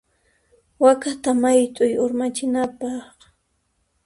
Wakata 0.83 1.29
mayt'uy 1.41 1.93
urmachinapaq. 2.03 3.15